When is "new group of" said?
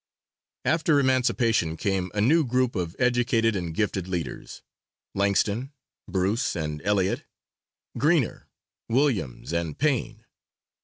2.21-2.95